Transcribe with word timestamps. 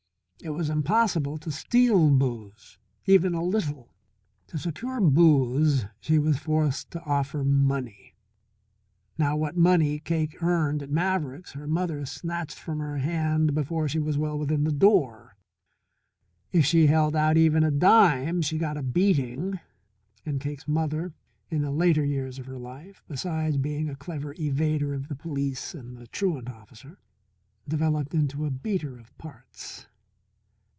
It 0.43 0.55
was 0.55 0.71
impossible 0.71 1.37
to 1.37 1.51
steal 1.51 2.09
booze 2.09 2.79
even 3.05 3.35
a 3.35 3.43
little. 3.43 3.93
To 4.47 4.57
secure 4.57 4.99
booze 4.99 5.85
she 5.99 6.17
was 6.17 6.39
forced 6.39 6.89
to 6.89 7.03
offer 7.03 7.43
money. 7.43 8.15
Now 9.19 9.37
what 9.37 9.55
money 9.55 9.99
Cake 9.99 10.41
earned 10.41 10.81
at 10.81 10.89
Maverick's 10.89 11.51
her 11.51 11.67
mother 11.67 12.07
snatched 12.07 12.57
from 12.57 12.79
her 12.79 12.97
hand 12.97 13.53
before 13.53 13.87
she 13.87 13.99
was 13.99 14.17
well 14.17 14.35
within 14.39 14.63
the 14.63 14.71
door. 14.71 15.35
If 16.51 16.65
she 16.65 16.87
held 16.87 17.15
out 17.15 17.37
even 17.37 17.63
a 17.63 17.69
dime, 17.69 18.41
she 18.41 18.57
got 18.57 18.77
a 18.77 18.81
beating. 18.81 19.59
And 20.25 20.41
Cake's 20.41 20.67
mother, 20.67 21.13
in 21.51 21.61
the 21.61 21.69
later 21.69 22.03
years 22.03 22.39
of 22.39 22.47
her 22.47 22.57
life, 22.57 23.03
besides 23.07 23.57
being 23.57 23.87
a 23.89 23.95
clever 23.95 24.33
evader 24.33 24.95
of 24.95 25.07
the 25.07 25.15
police 25.15 25.75
and 25.75 25.95
the 25.97 26.07
truant 26.07 26.49
officer, 26.49 26.97
developed 27.67 28.15
into 28.15 28.43
a 28.43 28.49
beater 28.49 28.97
of 28.97 29.15
parts. 29.19 29.85